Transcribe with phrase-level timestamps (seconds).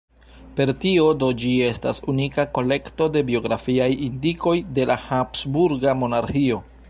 [0.59, 6.59] Per tio do ĝi estas unika kolekto de biografiaj indikoj de la habsburga monarĥio.